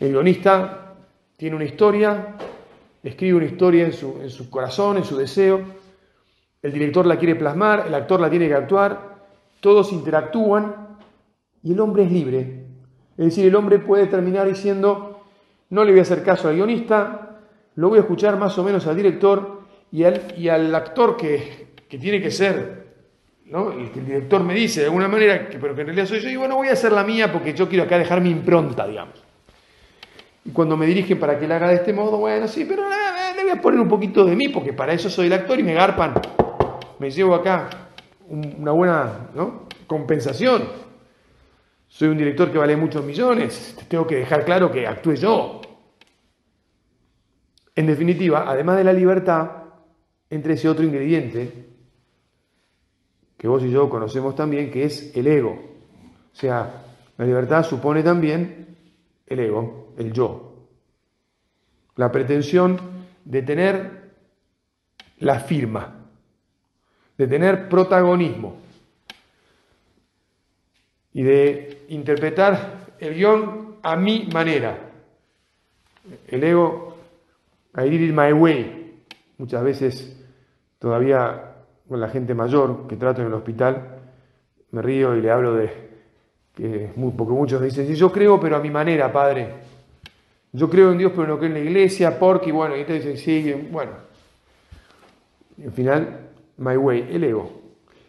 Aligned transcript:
El 0.00 0.12
guionista 0.12 0.94
tiene 1.36 1.56
una 1.56 1.66
historia, 1.66 2.34
escribe 3.02 3.36
una 3.36 3.44
historia 3.44 3.84
en 3.84 3.92
su, 3.92 4.18
en 4.22 4.30
su 4.30 4.48
corazón, 4.48 4.96
en 4.96 5.04
su 5.04 5.14
deseo, 5.14 5.60
el 6.62 6.72
director 6.72 7.04
la 7.04 7.18
quiere 7.18 7.36
plasmar, 7.36 7.84
el 7.86 7.94
actor 7.94 8.18
la 8.18 8.30
tiene 8.30 8.48
que 8.48 8.54
actuar, 8.54 9.18
todos 9.60 9.92
interactúan 9.92 10.96
y 11.62 11.72
el 11.72 11.80
hombre 11.80 12.04
es 12.04 12.12
libre. 12.12 12.64
Es 13.18 13.26
decir, 13.26 13.44
el 13.44 13.54
hombre 13.54 13.78
puede 13.78 14.06
terminar 14.06 14.48
diciendo, 14.48 15.20
no 15.68 15.84
le 15.84 15.90
voy 15.90 15.98
a 15.98 16.02
hacer 16.02 16.22
caso 16.22 16.48
al 16.48 16.54
guionista, 16.54 17.38
lo 17.74 17.90
voy 17.90 17.98
a 17.98 18.02
escuchar 18.02 18.38
más 18.38 18.56
o 18.58 18.64
menos 18.64 18.86
al 18.86 18.96
director 18.96 19.60
y 19.92 20.04
al, 20.04 20.34
y 20.38 20.48
al 20.48 20.74
actor 20.74 21.14
que, 21.14 21.74
que 21.86 21.98
tiene 21.98 22.22
que 22.22 22.30
ser 22.30 22.80
¿no? 23.44 23.72
El, 23.72 23.90
el 23.94 24.06
director 24.06 24.42
me 24.44 24.54
dice 24.54 24.80
de 24.80 24.86
alguna 24.86 25.08
manera, 25.08 25.48
que, 25.50 25.58
pero 25.58 25.74
que 25.74 25.82
en 25.82 25.88
realidad 25.88 26.06
soy 26.06 26.20
yo, 26.20 26.30
y 26.30 26.36
bueno, 26.36 26.56
voy 26.56 26.68
a 26.68 26.72
hacer 26.72 26.92
la 26.92 27.04
mía 27.04 27.30
porque 27.30 27.52
yo 27.52 27.68
quiero 27.68 27.84
acá 27.84 27.98
dejar 27.98 28.22
mi 28.22 28.30
impronta, 28.30 28.86
digamos. 28.86 29.29
Y 30.44 30.50
cuando 30.50 30.76
me 30.76 30.86
dirigen 30.86 31.18
para 31.18 31.38
que 31.38 31.46
la 31.46 31.56
haga 31.56 31.68
de 31.68 31.74
este 31.76 31.92
modo, 31.92 32.18
bueno, 32.18 32.48
sí, 32.48 32.64
pero 32.64 32.88
le 33.36 33.42
voy 33.42 33.50
a 33.52 33.60
poner 33.60 33.80
un 33.80 33.88
poquito 33.88 34.24
de 34.24 34.36
mí, 34.36 34.48
porque 34.48 34.72
para 34.72 34.92
eso 34.92 35.10
soy 35.10 35.26
el 35.26 35.32
actor 35.34 35.58
y 35.58 35.62
me 35.62 35.74
garpan, 35.74 36.14
me 36.98 37.10
llevo 37.10 37.34
acá 37.34 37.68
una 38.28 38.72
buena 38.72 39.30
¿no? 39.34 39.66
compensación. 39.86 40.64
Soy 41.88 42.08
un 42.08 42.18
director 42.18 42.50
que 42.50 42.58
vale 42.58 42.76
muchos 42.76 43.04
millones, 43.04 43.76
tengo 43.88 44.06
que 44.06 44.16
dejar 44.16 44.44
claro 44.44 44.70
que 44.70 44.86
actúe 44.86 45.14
yo. 45.14 45.60
En 47.74 47.86
definitiva, 47.86 48.44
además 48.46 48.76
de 48.76 48.84
la 48.84 48.92
libertad, 48.92 49.50
entre 50.30 50.54
ese 50.54 50.68
otro 50.68 50.84
ingrediente 50.84 51.66
que 53.36 53.48
vos 53.48 53.64
y 53.64 53.70
yo 53.70 53.88
conocemos 53.88 54.34
también, 54.34 54.70
que 54.70 54.84
es 54.84 55.16
el 55.16 55.26
ego. 55.26 55.58
O 56.32 56.36
sea, 56.36 56.84
la 57.16 57.24
libertad 57.24 57.64
supone 57.64 58.02
también 58.02 58.76
el 59.30 59.38
ego, 59.38 59.94
el 59.96 60.12
yo. 60.12 60.66
La 61.96 62.12
pretensión 62.12 62.78
de 63.24 63.42
tener 63.42 64.10
la 65.18 65.38
firma, 65.40 66.06
de 67.16 67.26
tener 67.26 67.68
protagonismo 67.68 68.56
y 71.12 71.22
de 71.22 71.86
interpretar 71.88 72.94
el 72.98 73.14
guion 73.14 73.76
a 73.82 73.96
mi 73.96 74.28
manera. 74.32 74.90
El 76.26 76.42
ego, 76.42 76.96
I 77.76 77.88
did 77.88 78.00
it 78.00 78.14
my 78.14 78.32
way. 78.32 79.00
Muchas 79.38 79.62
veces 79.62 80.16
todavía 80.78 81.54
con 81.88 82.00
la 82.00 82.08
gente 82.08 82.34
mayor 82.34 82.88
que 82.88 82.96
trato 82.96 83.20
en 83.20 83.28
el 83.28 83.34
hospital, 83.34 83.98
me 84.72 84.82
río 84.82 85.14
y 85.16 85.20
le 85.20 85.30
hablo 85.30 85.54
de 85.54 85.89
que 86.54 86.90
porque 87.16 87.32
muchos 87.32 87.62
dicen, 87.62 87.86
sí, 87.86 87.94
yo 87.94 88.10
creo, 88.10 88.40
pero 88.40 88.56
a 88.56 88.60
mi 88.60 88.70
manera, 88.70 89.12
padre. 89.12 89.48
Yo 90.52 90.68
creo 90.68 90.92
en 90.92 90.98
Dios, 90.98 91.12
pero 91.14 91.28
no 91.28 91.38
creo 91.38 91.48
en 91.48 91.54
la 91.54 91.60
iglesia, 91.60 92.18
porque, 92.18 92.50
bueno, 92.50 92.76
y 92.76 92.84
te 92.84 92.94
dicen, 92.94 93.16
sí, 93.16 93.68
bueno. 93.70 93.92
Al 95.64 95.72
final, 95.72 96.30
my 96.56 96.76
way, 96.76 97.08
el 97.10 97.24
ego. 97.24 97.60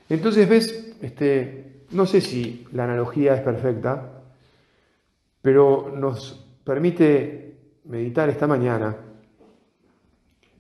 Entonces, 0.09 0.50
ves, 0.50 0.95
este, 1.02 1.84
no 1.92 2.06
sé 2.06 2.22
si 2.22 2.66
la 2.72 2.86
analogía 2.86 3.36
es 3.36 3.42
perfecta, 3.42 4.23
pero 5.42 5.94
nos 5.95 6.45
permite 6.64 7.56
meditar 7.86 8.30
esta 8.30 8.47
mañana 8.47 8.95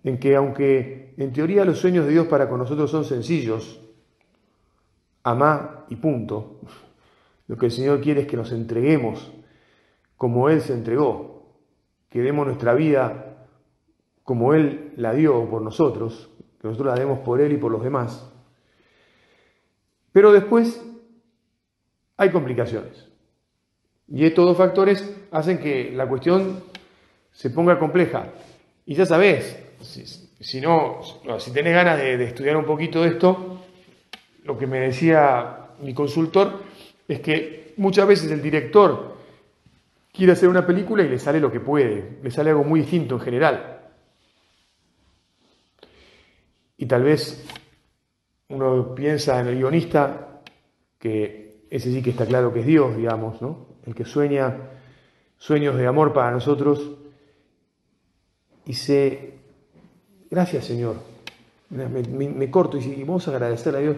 en 0.03 0.19
que 0.19 0.35
aunque 0.35 1.13
en 1.17 1.31
teoría 1.31 1.65
los 1.65 1.77
sueños 1.77 2.05
de 2.05 2.11
Dios 2.11 2.27
para 2.27 2.49
con 2.49 2.59
nosotros 2.59 2.89
son 2.89 3.05
sencillos, 3.05 3.79
amá 5.23 5.85
y 5.89 5.95
punto, 5.95 6.61
lo 7.51 7.57
que 7.57 7.65
el 7.65 7.71
Señor 7.73 7.99
quiere 7.99 8.21
es 8.21 8.27
que 8.27 8.37
nos 8.37 8.53
entreguemos 8.53 9.29
como 10.15 10.47
Él 10.47 10.61
se 10.61 10.71
entregó, 10.71 11.51
que 12.09 12.21
demos 12.21 12.45
nuestra 12.45 12.73
vida 12.73 13.45
como 14.23 14.53
Él 14.53 14.93
la 14.95 15.11
dio 15.11 15.49
por 15.49 15.61
nosotros, 15.61 16.29
que 16.61 16.69
nosotros 16.69 16.95
la 16.95 16.97
demos 16.97 17.19
por 17.19 17.41
Él 17.41 17.51
y 17.51 17.57
por 17.57 17.69
los 17.69 17.83
demás. 17.83 18.25
Pero 20.13 20.31
después 20.31 20.81
hay 22.15 22.29
complicaciones. 22.29 23.09
Y 24.07 24.23
estos 24.23 24.45
dos 24.45 24.55
factores 24.55 25.13
hacen 25.31 25.57
que 25.57 25.91
la 25.91 26.07
cuestión 26.07 26.63
se 27.33 27.49
ponga 27.49 27.77
compleja. 27.77 28.29
Y 28.85 28.95
ya 28.95 29.05
sabes, 29.05 29.61
si, 29.81 30.61
no, 30.61 31.01
si 31.37 31.51
tenés 31.51 31.73
ganas 31.73 31.97
de, 31.97 32.23
estudiar 32.23 32.55
un 32.55 32.65
poquito 32.65 33.01
de 33.01 33.09
esto, 33.09 33.61
lo 34.45 34.57
que 34.57 34.67
me 34.67 34.79
decía 34.79 35.67
mi 35.81 35.93
consultor 35.93 36.70
es 37.13 37.19
que 37.21 37.73
muchas 37.77 38.07
veces 38.07 38.31
el 38.31 38.41
director 38.41 39.17
quiere 40.11 40.33
hacer 40.33 40.49
una 40.49 40.65
película 40.65 41.03
y 41.03 41.09
le 41.09 41.19
sale 41.19 41.39
lo 41.39 41.51
que 41.51 41.59
puede, 41.59 42.19
le 42.21 42.31
sale 42.31 42.49
algo 42.49 42.63
muy 42.63 42.81
distinto 42.81 43.15
en 43.15 43.21
general. 43.21 43.79
Y 46.77 46.85
tal 46.85 47.03
vez 47.03 47.45
uno 48.49 48.95
piensa 48.95 49.39
en 49.39 49.47
el 49.47 49.55
guionista, 49.55 50.41
que 50.97 51.65
ese 51.69 51.91
sí 51.91 52.01
que 52.01 52.09
está 52.09 52.25
claro 52.25 52.53
que 52.53 52.61
es 52.61 52.65
Dios, 52.65 52.97
digamos, 52.97 53.41
¿no? 53.41 53.67
El 53.85 53.95
que 53.95 54.05
sueña 54.05 54.57
sueños 55.37 55.75
de 55.77 55.87
amor 55.87 56.13
para 56.13 56.31
nosotros 56.31 56.91
y 58.65 58.73
se 58.73 59.41
Gracias, 60.31 60.63
Señor. 60.63 60.95
Me, 61.69 62.49
corto 62.49 62.77
y, 62.77 63.03
vamos 63.03 63.27
a 63.27 63.31
agradecerle 63.31 63.79
a 63.79 63.81
Dios. 63.81 63.97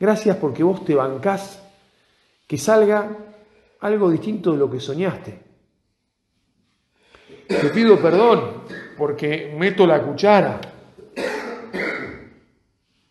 Gracias 0.00 0.36
porque 0.36 0.62
vos 0.62 0.82
te 0.82 0.94
bancás 0.94 1.62
que 2.48 2.56
salga 2.58 3.08
algo 3.80 4.10
distinto 4.10 4.52
de 4.52 4.58
lo 4.58 4.70
que 4.70 4.80
soñaste. 4.80 5.38
Te 7.46 7.68
pido 7.68 8.00
perdón 8.00 8.64
porque 8.96 9.54
meto 9.56 9.86
la 9.86 10.02
cuchara. 10.02 10.60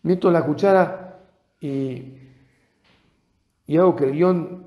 Meto 0.02 0.30
la 0.30 0.44
cuchara 0.44 1.20
y, 1.60 2.02
y 3.66 3.76
hago 3.76 3.94
que 3.96 4.04
el 4.04 4.12
guion 4.12 4.66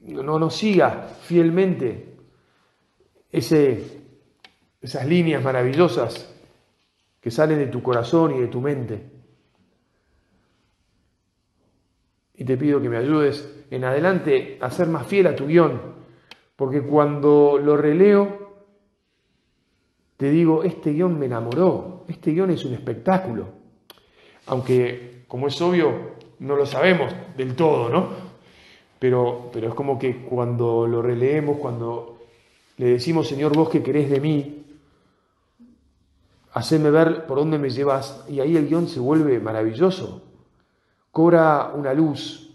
no, 0.00 0.38
no 0.38 0.50
siga 0.50 1.08
fielmente 1.22 2.16
ese, 3.32 4.00
esas 4.80 5.06
líneas 5.06 5.42
maravillosas 5.42 6.32
que 7.20 7.30
sale 7.30 7.56
de 7.56 7.66
tu 7.66 7.82
corazón 7.82 8.34
y 8.36 8.40
de 8.40 8.48
tu 8.48 8.60
mente. 8.60 9.19
Y 12.40 12.44
te 12.46 12.56
pido 12.56 12.80
que 12.80 12.88
me 12.88 12.96
ayudes 12.96 13.66
en 13.70 13.84
adelante 13.84 14.56
a 14.62 14.70
ser 14.70 14.88
más 14.88 15.06
fiel 15.06 15.26
a 15.26 15.36
tu 15.36 15.46
guion, 15.46 15.78
porque 16.56 16.80
cuando 16.80 17.60
lo 17.62 17.76
releo, 17.76 18.62
te 20.16 20.30
digo, 20.30 20.62
este 20.62 20.94
guion 20.94 21.18
me 21.18 21.26
enamoró, 21.26 22.06
este 22.08 22.30
guion 22.30 22.50
es 22.50 22.64
un 22.64 22.72
espectáculo. 22.72 23.44
Aunque, 24.46 25.24
como 25.28 25.48
es 25.48 25.60
obvio, 25.60 25.92
no 26.38 26.56
lo 26.56 26.64
sabemos 26.64 27.14
del 27.36 27.54
todo, 27.54 27.90
¿no? 27.90 28.08
Pero, 28.98 29.50
pero 29.52 29.68
es 29.68 29.74
como 29.74 29.98
que 29.98 30.22
cuando 30.22 30.86
lo 30.86 31.02
releemos, 31.02 31.58
cuando 31.58 32.20
le 32.78 32.86
decimos, 32.86 33.28
Señor, 33.28 33.54
vos 33.54 33.68
que 33.68 33.82
querés 33.82 34.08
de 34.08 34.18
mí, 34.18 34.64
haceme 36.54 36.90
ver 36.90 37.26
por 37.26 37.36
dónde 37.36 37.58
me 37.58 37.68
llevas, 37.68 38.24
y 38.30 38.40
ahí 38.40 38.56
el 38.56 38.66
guion 38.66 38.88
se 38.88 38.98
vuelve 38.98 39.38
maravilloso. 39.40 40.29
Cobra 41.10 41.72
una 41.74 41.92
luz, 41.92 42.50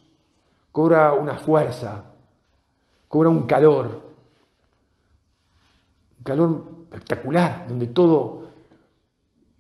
cobra 0.72 1.14
una 1.14 1.38
fuerza, 1.38 2.04
cobra 3.08 3.30
un 3.30 3.44
calor, 3.44 4.02
un 6.18 6.24
calor 6.24 6.64
espectacular, 6.92 7.66
donde 7.68 7.88
todo, 7.88 8.48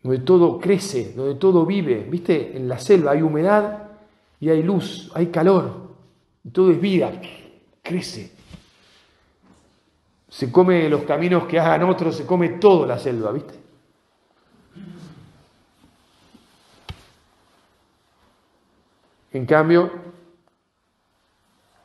donde 0.01 0.19
todo 0.19 0.59
crece, 0.59 1.13
donde 1.13 1.35
todo 1.35 1.65
vive. 1.65 2.07
¿Viste? 2.09 2.55
En 2.55 2.67
la 2.67 2.79
selva 2.79 3.11
hay 3.11 3.21
humedad 3.21 3.89
y 4.39 4.49
hay 4.49 4.63
luz, 4.63 5.11
hay 5.13 5.27
calor, 5.27 5.89
y 6.43 6.49
todo 6.49 6.71
es 6.71 6.79
vida, 6.79 7.11
crece. 7.81 8.31
Se 10.29 10.51
come 10.51 10.89
los 10.89 11.03
caminos 11.03 11.45
que 11.45 11.59
hagan 11.59 11.83
otros, 11.83 12.15
se 12.15 12.25
come 12.25 12.49
todo 12.49 12.85
la 12.85 12.99
selva, 12.99 13.31
¿viste? 13.31 13.64
En 19.35 19.45
cambio, 19.45 19.91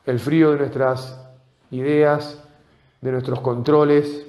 el 0.05 0.21
frío 0.21 0.51
de 0.51 0.57
nuestras 0.59 1.19
ideas, 1.71 2.41
de 3.01 3.11
nuestros 3.11 3.41
controles, 3.41 4.25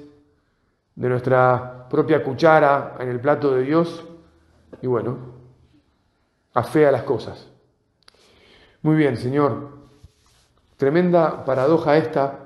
de 0.93 1.07
nuestra 1.07 1.87
propia 1.89 2.21
cuchara 2.21 2.97
en 2.99 3.07
el 3.07 3.21
plato 3.21 3.55
de 3.55 3.61
Dios, 3.61 4.03
y 4.81 4.87
bueno, 4.87 5.19
afea 6.53 6.91
las 6.91 7.03
cosas. 7.03 7.47
Muy 8.81 8.97
bien, 8.97 9.15
Señor. 9.15 9.69
Tremenda 10.75 11.45
paradoja 11.45 11.95
esta 11.95 12.39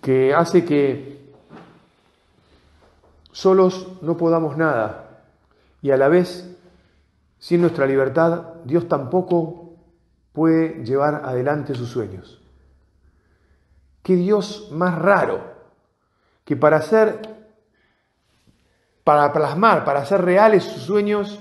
que 0.00 0.32
hace 0.32 0.64
que 0.64 1.30
solos 3.32 3.86
no 4.00 4.16
podamos 4.16 4.56
nada 4.56 5.20
y 5.82 5.90
a 5.90 5.98
la 5.98 6.08
vez 6.08 6.53
sin 7.44 7.60
nuestra 7.60 7.86
libertad, 7.86 8.54
Dios 8.64 8.88
tampoco 8.88 9.74
puede 10.32 10.82
llevar 10.82 11.20
adelante 11.26 11.74
sus 11.74 11.90
sueños. 11.90 12.40
qué 14.02 14.16
Dios 14.16 14.70
más 14.72 14.98
raro, 14.98 15.44
que 16.46 16.56
para 16.56 16.78
hacer, 16.78 17.20
para 19.04 19.30
plasmar, 19.30 19.84
para 19.84 20.00
hacer 20.00 20.22
reales 20.22 20.64
sus 20.64 20.84
sueños, 20.84 21.38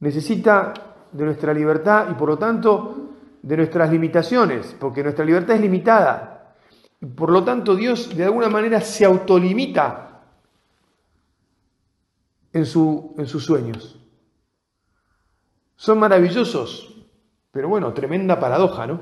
necesita 0.00 0.72
de 1.12 1.24
nuestra 1.26 1.52
libertad 1.52 2.06
y 2.10 2.14
por 2.14 2.30
lo 2.30 2.38
tanto 2.38 3.10
de 3.42 3.58
nuestras 3.58 3.90
limitaciones, 3.90 4.74
porque 4.80 5.02
nuestra 5.02 5.26
libertad 5.26 5.56
es 5.56 5.60
limitada. 5.60 6.54
Y 7.02 7.04
por 7.04 7.30
lo 7.30 7.44
tanto 7.44 7.76
Dios 7.76 8.16
de 8.16 8.24
alguna 8.24 8.48
manera 8.48 8.80
se 8.80 9.04
autolimita 9.04 10.22
en, 12.54 12.64
su, 12.64 13.14
en 13.18 13.26
sus 13.26 13.44
sueños. 13.44 14.00
Son 15.76 15.98
maravillosos, 15.98 16.94
pero 17.50 17.68
bueno, 17.68 17.92
tremenda 17.92 18.38
paradoja, 18.38 18.86
¿no? 18.86 19.00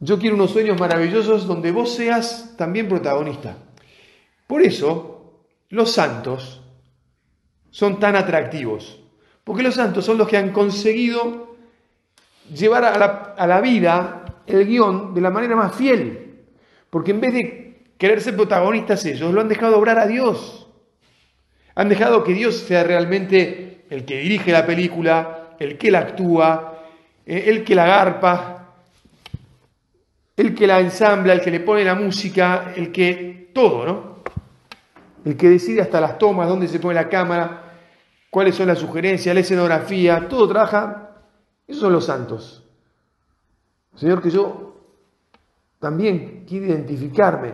Yo 0.00 0.18
quiero 0.18 0.34
unos 0.34 0.50
sueños 0.50 0.80
maravillosos 0.80 1.46
donde 1.46 1.70
vos 1.70 1.94
seas 1.94 2.54
también 2.56 2.88
protagonista. 2.88 3.56
Por 4.48 4.62
eso, 4.62 5.44
los 5.68 5.92
santos 5.92 6.60
son 7.70 8.00
tan 8.00 8.16
atractivos. 8.16 8.98
Porque 9.44 9.62
los 9.62 9.74
santos 9.74 10.04
son 10.04 10.18
los 10.18 10.28
que 10.28 10.36
han 10.36 10.50
conseguido 10.50 11.56
llevar 12.52 12.84
a 12.84 12.98
la, 12.98 13.34
a 13.36 13.46
la 13.46 13.60
vida 13.60 14.42
el 14.46 14.66
guion 14.66 15.14
de 15.14 15.20
la 15.20 15.30
manera 15.30 15.56
más 15.56 15.74
fiel. 15.74 16.46
Porque 16.90 17.12
en 17.12 17.20
vez 17.20 17.32
de 17.32 17.84
querer 17.96 18.20
ser 18.20 18.36
protagonistas 18.36 19.04
ellos, 19.06 19.32
lo 19.32 19.40
han 19.40 19.48
dejado 19.48 19.78
obrar 19.78 19.98
a 19.98 20.06
Dios. 20.06 20.66
Han 21.74 21.88
dejado 21.88 22.24
que 22.24 22.34
Dios 22.34 22.56
sea 22.56 22.84
realmente 22.84 23.71
el 23.92 24.06
que 24.06 24.20
dirige 24.20 24.50
la 24.50 24.64
película, 24.64 25.54
el 25.58 25.76
que 25.76 25.90
la 25.90 25.98
actúa, 25.98 26.78
eh, 27.26 27.44
el 27.48 27.62
que 27.62 27.74
la 27.74 27.84
garpa, 27.84 28.74
el 30.34 30.54
que 30.54 30.66
la 30.66 30.80
ensambla, 30.80 31.34
el 31.34 31.42
que 31.42 31.50
le 31.50 31.60
pone 31.60 31.84
la 31.84 31.94
música, 31.94 32.72
el 32.74 32.90
que 32.90 33.50
todo, 33.52 33.84
¿no? 33.84 34.22
El 35.26 35.36
que 35.36 35.50
decide 35.50 35.82
hasta 35.82 36.00
las 36.00 36.16
tomas, 36.16 36.48
dónde 36.48 36.68
se 36.68 36.80
pone 36.80 36.94
la 36.94 37.10
cámara, 37.10 37.64
cuáles 38.30 38.54
son 38.54 38.68
las 38.68 38.78
sugerencias, 38.78 39.34
la 39.34 39.42
escenografía, 39.42 40.26
todo 40.26 40.48
trabaja. 40.48 41.10
Esos 41.66 41.82
son 41.82 41.92
los 41.92 42.06
santos. 42.06 42.66
Señor, 43.94 44.22
que 44.22 44.30
yo 44.30 44.86
también 45.78 46.46
quiero 46.48 46.64
identificarme 46.64 47.52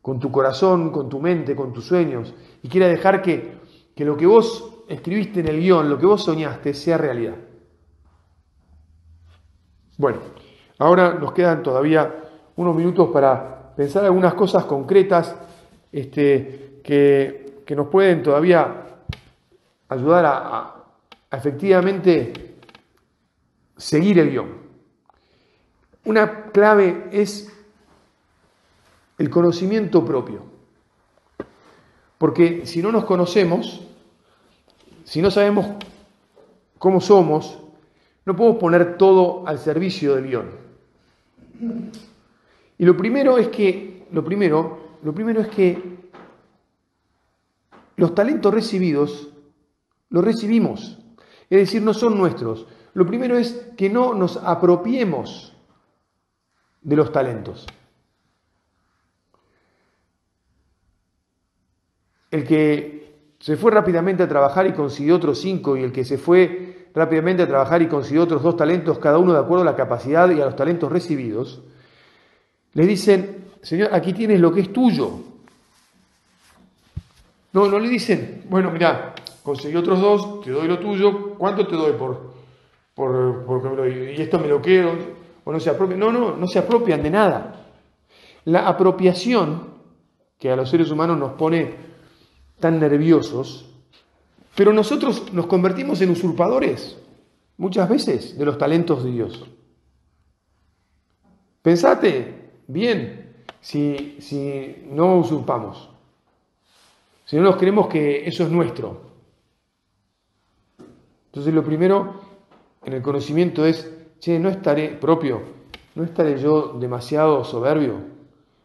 con 0.00 0.20
tu 0.20 0.30
corazón, 0.30 0.92
con 0.92 1.08
tu 1.08 1.18
mente, 1.18 1.56
con 1.56 1.72
tus 1.72 1.86
sueños, 1.86 2.32
y 2.62 2.68
quiera 2.68 2.86
dejar 2.86 3.20
que, 3.20 3.58
que 3.96 4.04
lo 4.04 4.16
que 4.16 4.24
vos 4.24 4.77
escribiste 4.88 5.40
en 5.40 5.48
el 5.48 5.60
guion, 5.60 5.88
lo 5.88 5.98
que 5.98 6.06
vos 6.06 6.24
soñaste, 6.24 6.74
sea 6.74 6.98
realidad. 6.98 7.36
Bueno. 9.96 10.38
Ahora 10.78 11.14
nos 11.14 11.32
quedan 11.32 11.62
todavía 11.62 12.14
unos 12.56 12.74
minutos 12.74 13.10
para 13.12 13.74
pensar 13.74 14.04
algunas 14.04 14.34
cosas 14.34 14.64
concretas 14.64 15.34
este, 15.90 16.80
que, 16.84 17.64
nos 17.74 17.88
pueden 17.88 18.22
todavía 18.22 18.86
ayudar 19.88 20.24
a, 20.26 20.74
efectivamente 21.30 22.56
seguir 23.76 24.18
el 24.20 24.30
guion. 24.30 24.48
Una 26.04 26.44
clave 26.44 27.08
es 27.12 27.52
el 29.18 29.28
conocimiento 29.28 30.04
propio. 30.04 30.42
Porque 32.16 32.66
si 32.66 32.82
no 32.82 32.90
nos 32.90 33.04
conocemos, 33.04 33.86
si 35.08 35.22
no 35.22 35.30
sabemos 35.30 35.66
cómo 36.78 37.00
somos, 37.00 37.58
no 38.26 38.36
podemos 38.36 38.58
poner 38.60 38.98
todo 38.98 39.42
al 39.46 39.58
servicio 39.58 40.14
del 40.14 40.26
guion. 40.26 40.50
Y 42.76 42.84
lo 42.84 42.94
primero 42.94 43.38
es 43.38 43.48
que, 43.48 44.06
lo 44.12 44.22
primero, 44.22 44.98
lo 45.02 45.14
primero 45.14 45.40
es 45.40 45.48
que 45.48 45.82
los 47.96 48.14
talentos 48.14 48.52
recibidos 48.52 49.30
los 50.10 50.22
recibimos, 50.22 50.98
es 51.48 51.58
decir, 51.58 51.80
no 51.80 51.94
son 51.94 52.18
nuestros. 52.18 52.66
Lo 52.92 53.06
primero 53.06 53.38
es 53.38 53.52
que 53.78 53.88
no 53.88 54.12
nos 54.12 54.36
apropiemos 54.36 55.56
de 56.82 56.96
los 56.96 57.10
talentos. 57.12 57.66
El 62.30 62.46
que 62.46 62.97
se 63.38 63.56
fue 63.56 63.70
rápidamente 63.70 64.22
a 64.22 64.28
trabajar 64.28 64.66
y 64.66 64.72
consiguió 64.72 65.16
otros 65.16 65.40
cinco 65.40 65.76
y 65.76 65.82
el 65.82 65.92
que 65.92 66.04
se 66.04 66.18
fue 66.18 66.88
rápidamente 66.94 67.42
a 67.42 67.46
trabajar 67.46 67.82
y 67.82 67.86
consiguió 67.86 68.24
otros 68.24 68.42
dos 68.42 68.56
talentos, 68.56 68.98
cada 68.98 69.18
uno 69.18 69.32
de 69.32 69.38
acuerdo 69.38 69.62
a 69.62 69.66
la 69.66 69.76
capacidad 69.76 70.28
y 70.30 70.40
a 70.40 70.46
los 70.46 70.56
talentos 70.56 70.90
recibidos, 70.90 71.62
le 72.74 72.86
dicen, 72.86 73.44
Señor, 73.62 73.90
aquí 73.92 74.12
tienes 74.12 74.40
lo 74.40 74.52
que 74.52 74.62
es 74.62 74.72
tuyo. 74.72 75.10
No, 77.52 77.68
no 77.68 77.78
le 77.78 77.88
dicen, 77.88 78.44
bueno, 78.48 78.70
mira, 78.70 79.14
conseguí 79.42 79.76
otros 79.76 80.00
dos, 80.00 80.40
te 80.42 80.50
doy 80.50 80.66
lo 80.66 80.78
tuyo, 80.78 81.34
¿cuánto 81.34 81.66
te 81.66 81.76
doy 81.76 81.92
por, 81.92 82.34
por, 82.94 83.44
por 83.44 83.88
y 83.88 84.20
esto 84.20 84.38
me 84.38 84.48
lo 84.48 84.60
quedo? 84.60 84.92
O 85.44 85.52
no 85.52 85.60
se 85.60 85.70
apropian. 85.70 85.98
No, 85.98 86.12
no, 86.12 86.36
no 86.36 86.46
se 86.46 86.58
apropian 86.58 87.02
de 87.02 87.10
nada. 87.10 87.66
La 88.44 88.68
apropiación, 88.68 89.78
que 90.38 90.50
a 90.50 90.56
los 90.56 90.68
seres 90.68 90.90
humanos 90.90 91.18
nos 91.18 91.32
pone 91.32 91.87
tan 92.60 92.80
nerviosos, 92.80 93.66
pero 94.56 94.72
nosotros 94.72 95.32
nos 95.32 95.46
convertimos 95.46 96.00
en 96.00 96.10
usurpadores 96.10 96.98
muchas 97.56 97.88
veces 97.88 98.38
de 98.38 98.44
los 98.44 98.58
talentos 98.58 99.04
de 99.04 99.10
Dios. 99.10 99.44
Pensate 101.62 102.50
bien 102.66 103.36
si, 103.60 104.16
si 104.20 104.84
no 104.90 105.16
usurpamos, 105.16 105.88
si 107.24 107.36
no 107.36 107.42
nos 107.42 107.56
creemos 107.56 107.88
que 107.88 108.26
eso 108.26 108.44
es 108.44 108.50
nuestro. 108.50 109.02
Entonces 111.26 111.52
lo 111.52 111.62
primero 111.62 112.20
en 112.84 112.94
el 112.94 113.02
conocimiento 113.02 113.66
es, 113.66 113.90
che, 114.18 114.38
no 114.38 114.48
estaré 114.48 114.88
propio, 114.88 115.42
no 115.94 116.04
estaré 116.04 116.40
yo 116.40 116.74
demasiado 116.80 117.44
soberbio, 117.44 118.00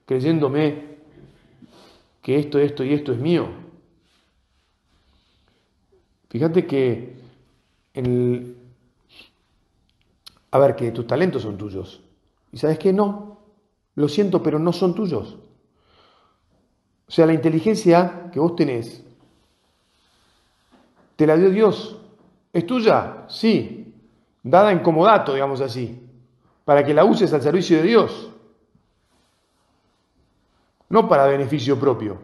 creyéndome 0.06 0.94
que 2.22 2.40
esto, 2.40 2.58
esto 2.58 2.84
y 2.84 2.94
esto 2.94 3.12
es 3.12 3.20
mío. 3.20 3.63
Fíjate 6.34 6.66
que 6.66 7.16
el... 7.94 8.58
A 10.50 10.58
ver, 10.58 10.76
que 10.76 10.92
tus 10.92 11.06
talentos 11.06 11.44
son 11.44 11.60
tuyos. 11.60 12.02
¿Y 12.52 12.58
sabes 12.58 12.80
qué? 12.80 12.92
No. 12.92 13.38
Lo 13.94 14.08
siento, 14.08 14.42
pero 14.42 14.58
no 14.58 14.74
son 14.74 14.96
tuyos. 14.96 15.38
O 17.08 17.12
sea, 17.12 17.28
la 17.28 17.34
inteligencia 17.34 18.32
que 18.34 18.40
vos 18.40 18.56
tenés, 18.56 19.04
te 21.16 21.28
la 21.28 21.38
dio 21.38 21.52
Dios. 21.52 22.00
¿Es 22.52 22.66
tuya? 22.66 23.26
Sí. 23.28 23.94
Dada 24.42 24.72
en 24.72 24.80
comodato, 24.80 25.36
digamos 25.36 25.62
así. 25.62 26.02
Para 26.66 26.84
que 26.84 26.96
la 26.96 27.06
uses 27.06 27.32
al 27.32 27.44
servicio 27.44 27.78
de 27.78 27.84
Dios. 27.84 28.32
No 30.90 31.08
para 31.08 31.28
beneficio 31.28 31.80
propio. 31.80 32.20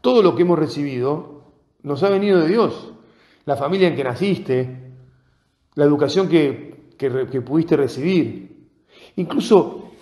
Todo 0.00 0.24
lo 0.24 0.34
que 0.34 0.42
hemos 0.42 0.58
recibido 0.58 1.39
nos 1.82 2.02
ha 2.02 2.08
venido 2.08 2.40
de 2.40 2.48
Dios. 2.48 2.92
La 3.44 3.56
familia 3.56 3.88
en 3.88 3.96
que 3.96 4.04
naciste, 4.04 4.76
la 5.74 5.84
educación 5.84 6.28
que, 6.28 6.78
pudiste 7.44 7.76
recibir. 7.76 8.68
Incluso 9.16 9.92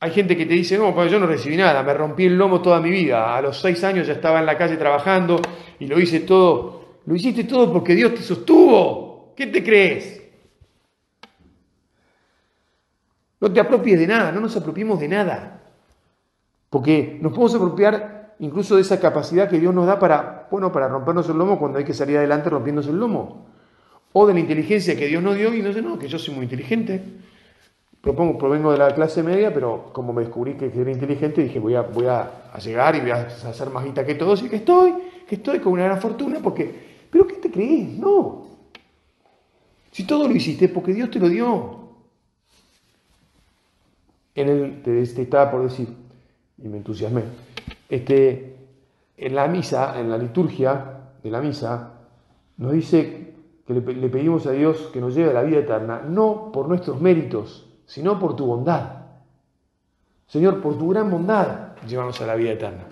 hay 0.00 0.10
gente 0.12 0.36
que 0.36 0.46
te 0.46 0.54
dice, 0.54 0.78
no, 0.78 0.94
pues 0.94 1.10
yo 1.10 1.18
no 1.18 1.26
recibí 1.26 1.56
nada, 1.56 1.82
me 1.82 1.94
rompí 1.94 2.26
el 2.26 2.36
lomo 2.36 2.60
toda 2.62 2.80
mi 2.80 2.90
vida. 2.90 3.36
A 3.36 3.42
los 3.42 3.60
seis 3.60 3.82
años 3.84 4.06
ya 4.06 4.12
estaba 4.12 4.40
en 4.40 4.46
la 4.46 4.56
calle 4.56 4.76
trabajando 4.76 5.40
y 5.78 5.86
lo 5.86 5.98
hice 5.98 6.20
todo. 6.20 7.00
Lo 7.06 7.14
hiciste 7.14 7.44
todo 7.44 7.72
porque 7.72 7.94
Dios 7.94 8.14
te 8.14 8.22
sostuvo. 8.22 9.32
¿Qué 9.36 9.46
te 9.46 9.62
crees? 9.62 10.22
No 13.40 13.52
te 13.52 13.60
apropies 13.60 13.98
de 13.98 14.06
nada, 14.06 14.32
no 14.32 14.40
nos 14.40 14.56
apropiemos 14.56 14.98
de 15.00 15.08
nada. 15.08 15.62
Porque 16.70 17.18
nos 17.20 17.32
podemos 17.32 17.54
apropiar 17.54 18.23
incluso 18.44 18.76
de 18.76 18.82
esa 18.82 19.00
capacidad 19.00 19.48
que 19.48 19.58
Dios 19.58 19.74
nos 19.74 19.86
da 19.86 19.98
para, 19.98 20.46
bueno, 20.50 20.70
para 20.70 20.88
rompernos 20.88 21.28
el 21.28 21.38
lomo 21.38 21.58
cuando 21.58 21.78
hay 21.78 21.84
que 21.84 21.94
salir 21.94 22.18
adelante 22.18 22.50
rompiéndose 22.50 22.90
el 22.90 22.98
lomo. 22.98 23.46
O 24.12 24.26
de 24.26 24.34
la 24.34 24.40
inteligencia 24.40 24.96
que 24.96 25.06
Dios 25.06 25.22
nos 25.22 25.34
dio 25.34 25.52
y 25.54 25.62
no 25.62 25.72
sé, 25.72 25.82
no, 25.82 25.98
que 25.98 26.08
yo 26.08 26.18
soy 26.18 26.34
muy 26.34 26.44
inteligente. 26.44 27.02
Propongo, 28.00 28.36
provengo 28.36 28.70
de 28.70 28.78
la 28.78 28.94
clase 28.94 29.22
media, 29.22 29.52
pero 29.52 29.90
como 29.92 30.12
me 30.12 30.22
descubrí 30.22 30.54
que 30.54 30.66
era 30.66 30.90
inteligente, 30.90 31.42
dije 31.42 31.58
voy 31.58 31.74
a, 31.74 31.80
voy 31.80 32.06
a, 32.06 32.52
llegar 32.62 32.94
y 32.96 33.00
voy 33.00 33.10
a 33.12 33.22
hacer 33.22 33.70
más 33.70 33.82
guita 33.82 34.04
que 34.04 34.14
todos 34.14 34.42
y 34.42 34.48
que 34.50 34.56
estoy, 34.56 34.92
que 35.26 35.36
estoy 35.36 35.58
con 35.58 35.72
una 35.72 35.84
gran 35.84 36.00
fortuna 36.00 36.38
porque, 36.42 37.06
pero 37.10 37.26
¿qué 37.26 37.36
te 37.36 37.50
crees? 37.50 37.98
No. 37.98 38.46
Si 39.90 40.06
todo 40.06 40.28
lo 40.28 40.34
hiciste 40.36 40.68
porque 40.68 40.92
Dios 40.92 41.10
te 41.10 41.18
lo 41.18 41.28
dio. 41.30 41.80
En 44.34 44.48
el, 44.48 44.82
te, 44.82 45.02
te 45.06 45.22
estaba 45.22 45.50
por 45.50 45.62
decir, 45.62 45.88
y 46.58 46.68
me 46.68 46.76
entusiasmé, 46.76 47.22
este, 47.94 48.56
en 49.16 49.34
la 49.34 49.46
misa, 49.46 50.00
en 50.00 50.10
la 50.10 50.18
liturgia 50.18 51.12
de 51.22 51.30
la 51.30 51.40
misa, 51.40 51.92
nos 52.56 52.72
dice 52.72 53.34
que 53.64 53.72
le, 53.72 53.80
pedimos 53.80 54.46
a 54.46 54.50
Dios 54.50 54.90
que 54.92 55.00
nos 55.00 55.14
lleve 55.14 55.30
a 55.30 55.34
la 55.34 55.42
vida 55.42 55.60
eterna, 55.60 56.02
no 56.02 56.50
por 56.52 56.68
nuestros 56.68 57.00
méritos, 57.00 57.70
sino 57.86 58.18
por 58.18 58.34
tu 58.34 58.46
bondad. 58.46 59.04
Señor, 60.26 60.60
por 60.60 60.76
tu 60.76 60.88
gran 60.88 61.08
bondad, 61.08 61.76
llévanos 61.86 62.20
a 62.20 62.26
la 62.26 62.34
vida 62.34 62.52
eterna. 62.52 62.84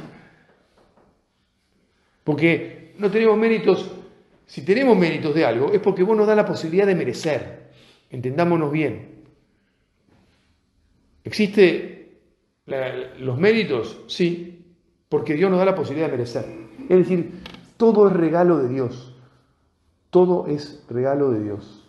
Porque 2.23 2.95
no 2.99 3.11
tenemos 3.11 3.37
méritos, 3.37 3.91
si 4.47 4.65
tenemos 4.65 4.97
méritos 4.97 5.35
de 5.35 5.45
algo, 5.45 5.73
es 5.73 5.81
porque 5.81 6.05
vos 6.05 6.17
nos 6.17 6.29
das 6.29 6.37
la 6.37 6.47
posibilidad 6.47 6.87
de 6.87 6.95
merecer. 6.95 7.71
Entendámonos 8.09 8.71
bien. 8.71 9.25
¿Existe 11.25 12.21
los 13.19 13.39
méritos? 13.39 14.01
Sí, 14.07 14.52
porque 15.13 15.35
Dios 15.35 15.51
nos 15.51 15.59
da 15.59 15.67
la 15.67 15.75
posibilidad 15.75 16.07
de 16.07 16.13
merecer. 16.13 16.47
Es 16.89 16.97
decir, 16.97 17.43
todo 17.77 18.09
es 18.09 18.15
regalo 18.15 18.57
de 18.57 18.69
Dios. 18.69 19.15
Todo 20.09 20.47
es 20.47 20.83
regalo 20.89 21.33
de 21.33 21.43
Dios. 21.43 21.87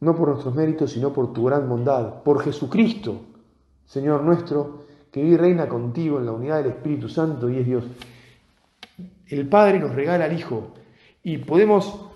No 0.00 0.16
por 0.16 0.28
nuestros 0.30 0.54
méritos, 0.54 0.92
sino 0.92 1.12
por 1.12 1.34
tu 1.34 1.44
gran 1.44 1.68
bondad, 1.68 2.22
por 2.22 2.40
Jesucristo, 2.40 3.20
Señor 3.84 4.22
nuestro, 4.22 4.84
que 5.12 5.22
vive 5.22 5.34
y 5.34 5.36
reina 5.36 5.68
contigo 5.68 6.18
en 6.18 6.24
la 6.24 6.32
unidad 6.32 6.62
del 6.62 6.72
Espíritu 6.72 7.10
Santo 7.10 7.50
y 7.50 7.58
es 7.58 7.66
Dios. 7.66 7.84
El 9.26 9.50
Padre 9.50 9.78
nos 9.78 9.94
regala 9.94 10.24
al 10.24 10.32
Hijo 10.32 10.68
y 11.22 11.36
podemos, 11.36 12.06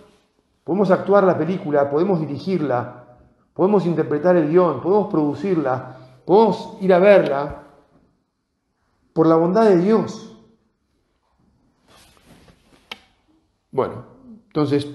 podemos 0.65 0.91
actuar 0.91 1.25
la 1.25 1.37
película, 1.37 1.91
podemos 1.91 2.19
dirigirla, 2.19 3.19
podemos 3.53 3.85
interpretar 3.85 4.37
el 4.37 4.49
guion, 4.49 4.81
podemos 4.81 5.11
producirla, 5.11 5.99
podemos 6.25 6.79
ir 6.81 6.95
a 6.95 6.99
verla 6.99 7.62
por 9.12 9.26
la 9.26 9.37
bondad 9.37 9.69
de 9.69 9.78
Dios. 9.78 10.37
Bueno, 13.71 14.04
entonces, 14.47 14.87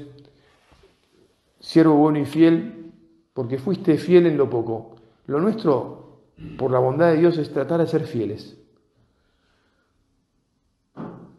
siervo 1.60 1.96
bueno 1.96 2.20
y 2.20 2.26
fiel, 2.26 2.94
porque 3.34 3.58
fuiste 3.58 3.98
fiel 3.98 4.28
en 4.28 4.38
lo 4.38 4.50
poco. 4.50 4.96
Lo 5.26 5.40
nuestro, 5.40 6.22
por 6.58 6.72
la 6.72 6.80
bondad 6.80 7.12
de 7.12 7.18
Dios, 7.18 7.38
es 7.38 7.52
tratar 7.52 7.80
de 7.80 7.88
ser 7.88 8.06
fieles. 8.06 8.58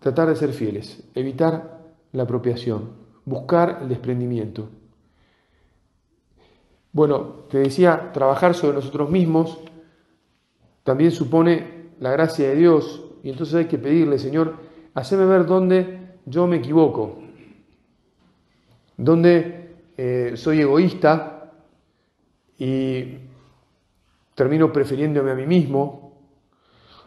Tratar 0.01 0.29
de 0.29 0.37
ser 0.37 0.53
fieles, 0.53 1.09
evitar 1.15 1.95
la 2.13 2.25
apropiación, 2.25 2.93
buscar 3.25 3.79
el 3.83 3.89
desprendimiento. 3.89 4.69
Bueno, 6.93 7.45
te 7.51 7.59
decía, 7.59 8.13
trabajar 8.13 8.55
sobre 8.55 8.75
nosotros 8.75 9.11
mismos 9.11 9.59
también 10.83 11.13
supone 11.13 11.78
la 12.01 12.11
gracia 12.13 12.49
de 12.49 12.57
Dios 12.57 13.05
y 13.23 13.31
entonces 13.31 13.55
hay 13.55 13.65
que 13.67 13.79
pedirle, 13.79 14.19
Señor, 14.19 14.57
haceme 14.95 15.25
ver 15.27 15.47
dónde 15.47 15.99
yo 16.27 16.47
me 16.47 16.57
equivoco, 16.57 17.19
donde 18.97 19.71
eh, 19.97 20.33
soy 20.37 20.61
egoísta 20.61 21.53
y 22.59 23.17
termino 24.35 24.73
prefiriéndome 24.73 25.33
a 25.33 25.35
mí 25.35 25.47
mismo, 25.47 26.13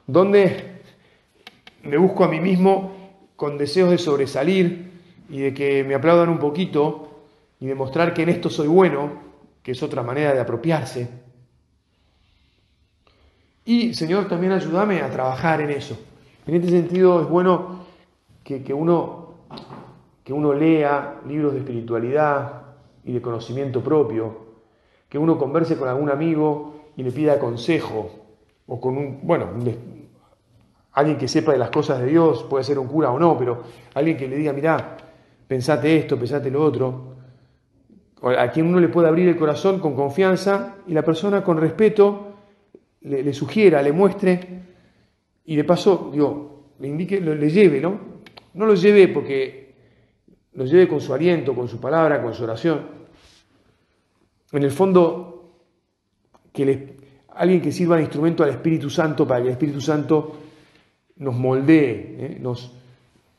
donde 0.08 0.82
me 1.84 1.98
busco 1.98 2.24
a 2.24 2.28
mí 2.28 2.40
mismo 2.40 2.92
con 3.36 3.58
deseos 3.58 3.90
de 3.90 3.98
sobresalir 3.98 4.92
y 5.30 5.40
de 5.40 5.54
que 5.54 5.84
me 5.84 5.96
aplaudan 5.96 6.30
un 6.30 6.40
poquito 6.40 7.24
y 7.60 7.68
demostrar 7.68 8.14
que 8.14 8.24
en 8.24 8.30
esto 8.30 8.50
soy 8.50 8.68
bueno, 8.68 9.22
que 9.64 9.72
es 9.72 9.82
otra 9.82 10.04
manera 10.04 10.34
de 10.34 10.40
apropiarse. 10.40 11.10
Y 13.66 13.94
Señor, 13.94 14.28
también 14.28 14.54
ayúdame 14.54 15.02
a 15.02 15.10
trabajar 15.10 15.62
en 15.62 15.70
eso. 15.70 15.98
En 16.48 16.56
este 16.56 16.70
sentido 16.70 17.22
es 17.22 17.30
bueno 17.30 17.86
que, 18.44 18.64
que 18.64 18.74
uno 18.74 19.22
que 20.24 20.34
uno 20.34 20.54
lea 20.54 21.20
libros 21.28 21.54
de 21.54 21.60
espiritualidad 21.60 22.62
y 23.04 23.14
de 23.14 23.22
conocimiento 23.22 23.82
propio, 23.82 24.52
que 25.10 25.18
uno 25.18 25.38
converse 25.38 25.78
con 25.78 25.90
algún 25.90 26.10
amigo 26.10 26.92
y 26.96 27.04
le 27.04 27.12
pida 27.12 27.40
consejo, 27.40 28.12
o 28.68 28.80
con 28.80 28.98
un, 28.98 29.20
bueno, 29.24 29.48
alguien 30.94 31.18
que 31.18 31.28
sepa 31.28 31.52
de 31.52 31.58
las 31.58 31.72
cosas 31.72 32.00
de 32.00 32.08
Dios, 32.08 32.44
puede 32.44 32.64
ser 32.64 32.78
un 32.78 32.88
cura 32.88 33.12
o 33.12 33.20
no, 33.20 33.38
pero 33.38 33.64
alguien 33.94 34.18
que 34.18 34.28
le 34.28 34.38
diga, 34.38 34.54
mirá, 34.54 34.98
pensate 35.48 35.98
esto, 35.98 36.18
pensate 36.18 36.52
lo 36.52 36.64
otro, 36.64 37.16
a 38.22 38.52
quien 38.52 38.68
uno 38.68 38.80
le 38.80 38.88
puede 38.88 39.08
abrir 39.08 39.28
el 39.28 39.38
corazón 39.38 39.80
con 39.80 39.96
confianza 39.96 40.76
y 40.86 40.94
la 40.94 41.02
persona 41.02 41.44
con 41.44 41.58
respeto 41.58 42.31
le, 43.02 43.34
sugiera, 43.34 43.82
le 43.82 43.92
muestre 43.92 44.40
y 45.46 45.56
de 45.56 45.64
paso, 45.64 46.10
digo, 46.12 46.74
le 46.80 46.88
indique, 46.88 47.20
le 47.20 47.50
lleve, 47.50 47.80
¿no? 47.80 48.00
No 48.54 48.66
lo 48.66 48.76
lleve 48.76 49.08
porque 49.08 49.74
nos 50.54 50.70
lleve 50.70 50.88
con 50.88 51.00
su 51.00 51.14
aliento, 51.14 51.56
con 51.56 51.68
su 51.68 51.80
palabra, 51.80 52.22
con 52.22 52.34
su 52.34 52.44
oración. 52.44 52.82
En 54.52 54.64
el 54.64 54.72
fondo, 54.72 55.54
que 56.52 56.98
alguien 57.36 57.62
que 57.62 57.72
sirva 57.72 57.96
de 57.96 58.04
instrumento 58.04 58.44
al 58.44 58.50
Espíritu 58.50 58.90
Santo 58.90 59.26
para 59.28 59.42
que 59.42 59.48
el 59.48 59.54
Espíritu 59.54 59.80
Santo 59.80 60.36
nos 61.18 61.36
moldee, 61.36 62.16
¿eh? 62.20 62.38
nos, 62.42 62.74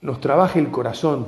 nos 0.00 0.20
trabaje 0.20 0.58
el 0.58 0.70
corazón, 0.70 1.26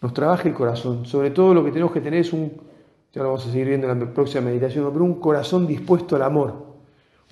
nos 0.00 0.14
trabaje 0.14 0.48
el 0.48 0.54
corazón. 0.54 1.04
Sobre 1.04 1.30
todo 1.30 1.52
lo 1.52 1.64
que 1.64 1.70
tenemos 1.70 1.92
que 1.92 2.00
tener 2.00 2.20
es 2.20 2.32
un, 2.32 2.52
ya 3.12 3.22
lo 3.22 3.28
vamos 3.28 3.46
a 3.46 3.50
seguir 3.50 3.68
viendo 3.68 3.90
en 3.90 4.00
la 4.00 4.06
próxima 4.06 4.42
meditación, 4.42 4.88
pero 4.92 5.04
un 5.04 5.20
corazón 5.20 5.66
dispuesto 5.66 6.16
al 6.16 6.22
amor, 6.22 6.71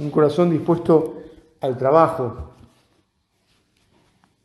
un 0.00 0.10
corazón 0.10 0.50
dispuesto 0.50 1.22
al 1.60 1.76
trabajo, 1.76 2.52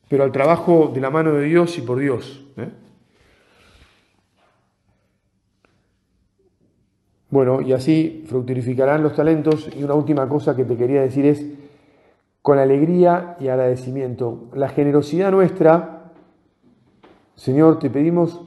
pero 0.09 0.23
al 0.23 0.31
trabajo 0.31 0.91
de 0.93 1.01
la 1.01 1.09
mano 1.09 1.33
de 1.33 1.45
Dios 1.45 1.77
y 1.77 1.81
por 1.81 1.99
Dios. 1.99 2.45
¿eh? 2.57 2.69
Bueno, 7.29 7.61
y 7.61 7.73
así 7.73 8.23
fructificarán 8.27 9.01
los 9.01 9.15
talentos. 9.15 9.69
Y 9.75 9.83
una 9.83 9.93
última 9.93 10.27
cosa 10.29 10.55
que 10.55 10.65
te 10.65 10.77
quería 10.77 11.01
decir 11.01 11.25
es, 11.25 11.45
con 12.41 12.59
alegría 12.59 13.37
y 13.39 13.47
agradecimiento, 13.47 14.49
la 14.53 14.69
generosidad 14.69 15.31
nuestra, 15.31 16.11
Señor, 17.35 17.79
te 17.79 17.89
pedimos 17.89 18.41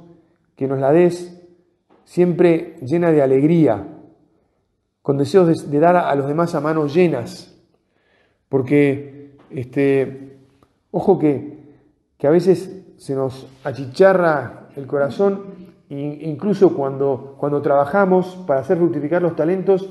que 0.57 0.69
nos 0.69 0.79
la 0.79 0.93
des 0.93 1.43
siempre 2.05 2.77
llena 2.81 3.11
de 3.11 3.23
alegría, 3.23 3.98
con 5.09 5.17
deseos 5.17 5.71
de, 5.71 5.81
dar 5.81 5.97
a, 5.97 6.15
los 6.15 6.29
demás 6.29 6.55
a 6.55 6.61
manos 6.61 6.93
llenas, 6.93 7.57
porque, 8.51 9.39
este, 9.49 10.37
ojo 10.91 11.19
que, 11.19 11.61
que 12.19 12.27
a 12.27 12.31
veces 12.31 12.85
se 12.99 13.15
nos 13.15 13.47
achicharra 13.65 14.69
el 14.77 14.87
corazón 14.87 15.45
e 15.89 16.29
incluso 16.29 16.77
cuando, 16.77 17.37
cuando 17.39 17.63
trabajamos 17.63 18.37
para 18.47 18.61
hacer 18.61 18.77
fructificar 18.77 19.23
los 19.23 19.35
talentos, 19.35 19.89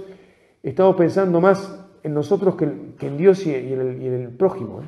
estamos 0.61 0.95
pensando 0.95 1.41
más 1.41 1.83
en 2.03 2.13
nosotros 2.13 2.53
que, 2.53 2.65
en 2.65 3.17
Dios 3.17 3.43
y 3.47 3.55
en 3.55 4.13
el, 4.13 4.29
prójimo. 4.29 4.81
¿eh? 4.81 4.85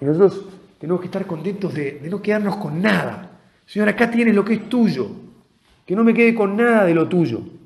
Y 0.00 0.04
nosotros 0.04 0.46
tenemos 0.78 1.00
que 1.00 1.06
estar 1.06 1.26
contentos 1.26 1.74
de, 1.74 1.98
de 1.98 2.08
no 2.08 2.22
quedarnos 2.22 2.54
con 2.54 2.80
nada. 2.80 3.40
Señor, 3.66 3.88
acá 3.88 4.08
tienes 4.08 4.32
lo 4.32 4.44
que 4.44 4.54
es 4.54 4.68
tuyo. 4.68 5.08
Que 5.84 5.96
no 5.96 6.04
me 6.04 6.14
quede 6.14 6.36
con 6.36 6.56
nada 6.56 6.84
de 6.84 6.94
lo 6.94 7.08
tuyo. 7.08 7.58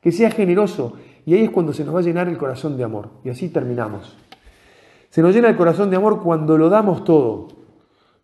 Que 0.00 0.12
sea 0.12 0.30
generoso. 0.30 0.94
Y 1.26 1.34
ahí 1.34 1.44
es 1.44 1.50
cuando 1.50 1.72
se 1.72 1.84
nos 1.84 1.94
va 1.94 2.00
a 2.00 2.02
llenar 2.02 2.28
el 2.28 2.38
corazón 2.38 2.76
de 2.76 2.84
amor. 2.84 3.10
Y 3.24 3.30
así 3.30 3.48
terminamos. 3.48 4.16
Se 5.10 5.22
nos 5.22 5.34
llena 5.34 5.48
el 5.48 5.56
corazón 5.56 5.90
de 5.90 5.96
amor 5.96 6.22
cuando 6.22 6.56
lo 6.56 6.68
damos 6.68 7.02
todo, 7.02 7.48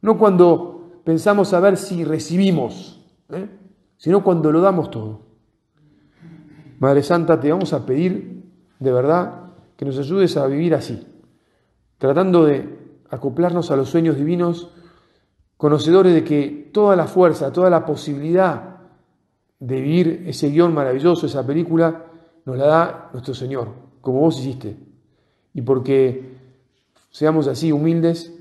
no 0.02 0.16
cuando 0.16 1.00
pensamos 1.04 1.52
a 1.52 1.60
ver 1.60 1.76
si 1.76 2.04
recibimos, 2.04 3.04
¿eh? 3.30 3.48
sino 3.96 4.22
cuando 4.22 4.52
lo 4.52 4.60
damos 4.60 4.90
todo. 4.90 5.20
Madre 6.78 7.02
Santa, 7.02 7.40
te 7.40 7.50
vamos 7.50 7.72
a 7.72 7.84
pedir 7.84 8.44
de 8.78 8.92
verdad 8.92 9.52
que 9.76 9.84
nos 9.84 9.98
ayudes 9.98 10.36
a 10.36 10.46
vivir 10.46 10.74
así, 10.74 11.04
tratando 11.98 12.44
de 12.44 12.78
acoplarnos 13.10 13.72
a 13.72 13.76
los 13.76 13.88
sueños 13.88 14.16
divinos, 14.16 14.72
conocedores 15.56 16.14
de 16.14 16.22
que 16.22 16.70
toda 16.72 16.94
la 16.94 17.08
fuerza, 17.08 17.52
toda 17.52 17.68
la 17.68 17.84
posibilidad 17.84 18.75
de 19.58 19.80
vivir 19.80 20.24
ese 20.26 20.50
guion 20.50 20.74
maravilloso, 20.74 21.26
esa 21.26 21.46
película, 21.46 22.04
nos 22.44 22.56
la 22.56 22.66
da 22.66 23.10
nuestro 23.12 23.34
Señor, 23.34 23.68
como 24.00 24.20
vos 24.20 24.38
hiciste. 24.38 24.76
Y 25.54 25.62
porque 25.62 26.36
seamos 27.10 27.48
así 27.48 27.72
humildes, 27.72 28.32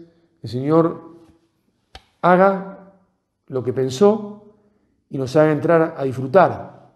el 0.44 0.50
Señor 0.50 1.16
haga 2.22 2.92
lo 3.48 3.64
que 3.64 3.74
pensó 3.74 4.54
y 5.10 5.18
nos 5.18 5.36
haga 5.36 5.52
entrar 5.52 5.96
a 5.98 6.04
disfrutar 6.04 6.92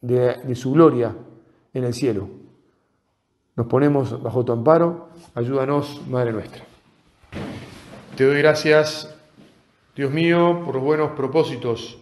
de, 0.00 0.54
su 0.54 0.72
gloria 0.72 1.14
en 1.72 1.84
el 1.84 1.94
cielo. 1.94 2.28
Nos 3.56 3.66
ponemos 3.66 4.22
bajo 4.22 4.44
tu 4.44 4.52
amparo, 4.52 5.08
ayúdanos, 5.34 6.02
Madre 6.08 6.32
nuestra. 6.32 6.64
Te 8.16 8.26
doy 8.26 8.38
gracias, 8.38 9.14
Dios 9.94 10.10
mío, 10.10 10.62
por 10.64 10.74
los 10.74 10.84
buenos 10.84 11.12
propósitos, 11.12 12.01